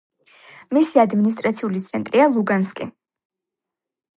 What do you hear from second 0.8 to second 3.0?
ადმინისტრაციული ცენტრია ლუგანსკი.